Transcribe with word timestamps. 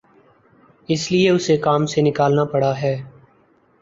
اس 0.91 1.01
لیے 1.11 1.29
اُسے 1.35 1.55
کام 1.65 1.81
سے 1.91 1.99
نکالنا 2.07 2.43
پڑا 2.51 2.73
ہے 2.81 2.95